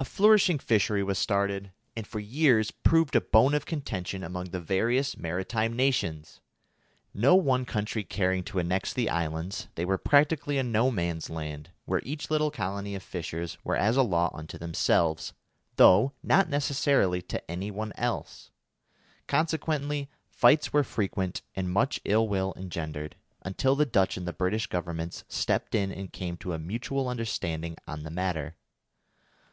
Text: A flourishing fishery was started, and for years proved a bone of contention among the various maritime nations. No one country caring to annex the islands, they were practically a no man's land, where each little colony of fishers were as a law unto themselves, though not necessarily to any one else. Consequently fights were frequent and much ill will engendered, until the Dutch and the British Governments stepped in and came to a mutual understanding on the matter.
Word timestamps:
A 0.00 0.04
flourishing 0.04 0.58
fishery 0.58 1.04
was 1.04 1.20
started, 1.20 1.70
and 1.94 2.04
for 2.04 2.18
years 2.18 2.72
proved 2.72 3.14
a 3.14 3.20
bone 3.20 3.54
of 3.54 3.64
contention 3.64 4.24
among 4.24 4.46
the 4.46 4.58
various 4.58 5.16
maritime 5.16 5.76
nations. 5.76 6.40
No 7.14 7.36
one 7.36 7.64
country 7.64 8.02
caring 8.02 8.42
to 8.42 8.58
annex 8.58 8.92
the 8.92 9.08
islands, 9.08 9.68
they 9.76 9.84
were 9.84 9.98
practically 9.98 10.58
a 10.58 10.64
no 10.64 10.90
man's 10.90 11.30
land, 11.30 11.70
where 11.84 12.00
each 12.02 12.28
little 12.28 12.50
colony 12.50 12.96
of 12.96 13.04
fishers 13.04 13.56
were 13.62 13.76
as 13.76 13.96
a 13.96 14.02
law 14.02 14.32
unto 14.34 14.58
themselves, 14.58 15.32
though 15.76 16.12
not 16.24 16.48
necessarily 16.48 17.22
to 17.22 17.48
any 17.48 17.70
one 17.70 17.92
else. 17.94 18.50
Consequently 19.28 20.10
fights 20.28 20.72
were 20.72 20.82
frequent 20.82 21.40
and 21.54 21.70
much 21.72 22.00
ill 22.04 22.26
will 22.26 22.52
engendered, 22.56 23.14
until 23.42 23.76
the 23.76 23.86
Dutch 23.86 24.16
and 24.16 24.26
the 24.26 24.32
British 24.32 24.66
Governments 24.66 25.22
stepped 25.28 25.76
in 25.76 25.92
and 25.92 26.12
came 26.12 26.36
to 26.38 26.52
a 26.52 26.58
mutual 26.58 27.08
understanding 27.08 27.76
on 27.86 28.02
the 28.02 28.10
matter. 28.10 28.56